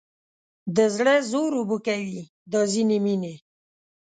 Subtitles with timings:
[0.75, 3.35] د زړه زور اوبه کوي دا ځینې مینې